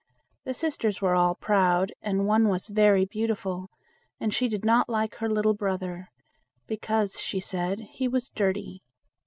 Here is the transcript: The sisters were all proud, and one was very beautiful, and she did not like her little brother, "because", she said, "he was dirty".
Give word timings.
The 0.45 0.55
sisters 0.55 0.99
were 0.99 1.13
all 1.13 1.35
proud, 1.35 1.91
and 2.01 2.25
one 2.25 2.49
was 2.49 2.69
very 2.69 3.05
beautiful, 3.05 3.69
and 4.19 4.33
she 4.33 4.47
did 4.47 4.65
not 4.65 4.89
like 4.89 5.13
her 5.17 5.29
little 5.29 5.53
brother, 5.53 6.09
"because", 6.65 7.19
she 7.19 7.39
said, 7.39 7.81
"he 7.81 8.07
was 8.07 8.29
dirty". 8.31 8.81